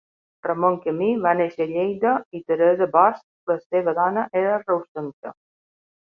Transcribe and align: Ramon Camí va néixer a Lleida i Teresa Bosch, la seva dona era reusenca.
Ramon 0.45 0.77
Camí 0.85 1.09
va 1.25 1.33
néixer 1.41 1.61
a 1.67 1.67
Lleida 1.73 2.13
i 2.39 2.41
Teresa 2.47 2.87
Bosch, 2.97 3.21
la 3.53 3.59
seva 3.67 3.95
dona 4.01 4.25
era 4.43 4.57
reusenca. 4.65 5.37